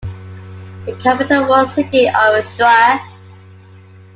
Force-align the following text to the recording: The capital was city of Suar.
The 0.87 0.95
capital 0.95 1.47
was 1.47 1.75
city 1.75 2.07
of 2.07 2.15
Suar. 2.43 3.01